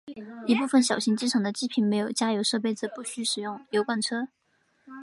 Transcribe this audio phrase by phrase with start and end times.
[0.47, 4.29] 一部份小型机场的机坪设有加油设备则不需使用油罐车。